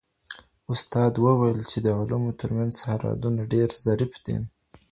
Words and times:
استاد 0.73 1.13
وویل 1.25 1.59
چې 1.71 1.77
د 1.85 1.87
علومو 1.99 2.31
تر 2.39 2.49
منځ 2.57 2.71
سرحدونه 2.81 3.41
ډېر 3.53 3.69
ظریف 3.85 4.13
دي. 4.25 4.37